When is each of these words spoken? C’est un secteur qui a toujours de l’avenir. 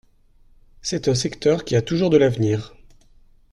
C’est 0.81 1.07
un 1.09 1.13
secteur 1.13 1.63
qui 1.63 1.75
a 1.75 1.83
toujours 1.83 2.09
de 2.09 2.17
l’avenir. 2.17 2.73